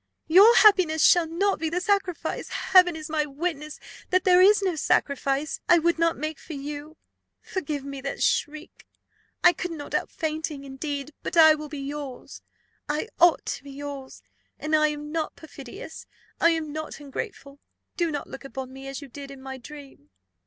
[0.25, 2.49] Your happiness shall not be the sacrifice.
[2.49, 6.97] Heaven is my witness, that there is no sacrifice I would not make for you.
[7.39, 8.87] Forgive me that shriek!
[9.43, 11.13] I could not help fainting, indeed!
[11.21, 12.41] But I will be yours
[12.89, 14.23] I ought to be yours;
[14.57, 16.07] and I am not perfidious
[16.39, 17.59] I am not ungrateful:
[17.95, 20.09] do not look upon me as you did in my dream!"